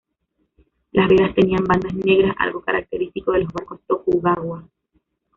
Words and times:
Las 0.93 1.07
velas 1.09 1.35
tenían 1.35 1.63
bandas 1.65 1.93
negras, 1.93 2.35
algo 2.39 2.61
característico 2.63 3.33
de 3.33 3.41
los 3.41 3.53
barcos 3.53 3.81
Tokugawa. 3.85 4.67